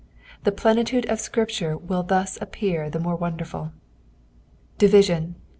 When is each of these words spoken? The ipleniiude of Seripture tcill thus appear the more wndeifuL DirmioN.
The 0.45 0.51
ipleniiude 0.51 1.07
of 1.11 1.19
Seripture 1.19 1.77
tcill 1.79 2.07
thus 2.07 2.39
appear 2.41 2.89
the 2.89 2.97
more 2.99 3.19
wndeifuL 3.19 3.71
DirmioN. 4.79 5.35